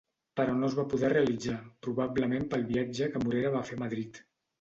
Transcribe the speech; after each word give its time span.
Però 0.39 0.53
no 0.59 0.69
es 0.71 0.77
va 0.77 0.85
poder 0.93 1.11
realitzar, 1.13 1.57
probablement 1.87 2.47
pel 2.55 2.65
viatge 2.71 3.11
que 3.13 3.21
Morera 3.27 3.53
va 3.57 3.63
fer 3.69 3.79
a 3.81 3.83
Madrid. 3.83 4.19